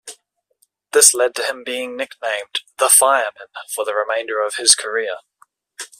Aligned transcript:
This 0.93 1.13
led 1.13 1.35
to 1.35 1.43
him 1.43 1.63
being 1.63 1.95
nicknamed 1.95 2.61
'The 2.79 2.89
Fireman' 2.89 3.49
for 3.69 3.85
the 3.85 3.93
remainder 3.93 4.41
of 4.41 4.55
his 4.55 4.73
career. 4.73 5.17